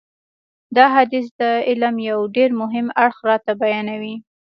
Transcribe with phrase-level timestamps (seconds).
[0.75, 4.15] دا حدیث د علم یو ډېر مهم اړخ راته بیانوي.